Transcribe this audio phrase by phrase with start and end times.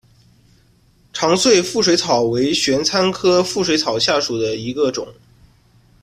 [1.13, 5.07] 长穗腹水草为玄参科腹水草属下的一个种。